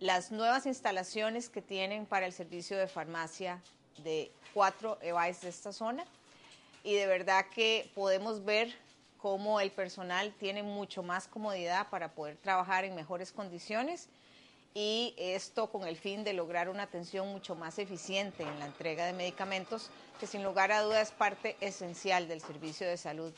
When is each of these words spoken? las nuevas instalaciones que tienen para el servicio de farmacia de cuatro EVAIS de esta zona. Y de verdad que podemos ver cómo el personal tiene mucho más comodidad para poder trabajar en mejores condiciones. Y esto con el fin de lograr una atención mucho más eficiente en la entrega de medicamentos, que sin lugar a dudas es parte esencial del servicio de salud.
las 0.00 0.30
nuevas 0.30 0.66
instalaciones 0.66 1.48
que 1.48 1.62
tienen 1.62 2.06
para 2.06 2.26
el 2.26 2.32
servicio 2.32 2.76
de 2.76 2.86
farmacia 2.86 3.62
de 4.04 4.30
cuatro 4.52 4.98
EVAIS 5.00 5.40
de 5.40 5.48
esta 5.48 5.72
zona. 5.72 6.04
Y 6.84 6.94
de 6.94 7.06
verdad 7.06 7.46
que 7.54 7.90
podemos 7.94 8.44
ver 8.44 8.74
cómo 9.18 9.60
el 9.60 9.70
personal 9.70 10.34
tiene 10.38 10.62
mucho 10.62 11.02
más 11.02 11.26
comodidad 11.26 11.88
para 11.88 12.12
poder 12.12 12.36
trabajar 12.36 12.84
en 12.84 12.94
mejores 12.94 13.32
condiciones. 13.32 14.08
Y 14.74 15.14
esto 15.16 15.68
con 15.68 15.88
el 15.88 15.96
fin 15.96 16.22
de 16.22 16.34
lograr 16.34 16.68
una 16.68 16.82
atención 16.82 17.28
mucho 17.28 17.54
más 17.54 17.78
eficiente 17.78 18.42
en 18.42 18.58
la 18.58 18.66
entrega 18.66 19.06
de 19.06 19.14
medicamentos, 19.14 19.88
que 20.20 20.26
sin 20.26 20.44
lugar 20.44 20.70
a 20.70 20.82
dudas 20.82 21.08
es 21.08 21.14
parte 21.14 21.56
esencial 21.62 22.28
del 22.28 22.42
servicio 22.42 22.86
de 22.86 22.98
salud. 22.98 23.32